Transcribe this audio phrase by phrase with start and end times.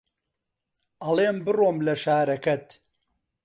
[1.03, 2.67] ئەڵێم بڕۆم لە شارەکەت